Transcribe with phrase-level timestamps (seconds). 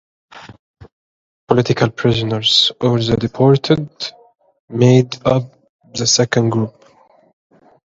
[1.47, 4.11] Political prisoners, or the 'deported',
[4.67, 5.43] made up
[5.93, 6.83] the second group.